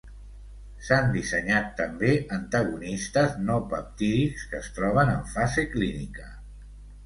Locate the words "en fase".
5.17-5.71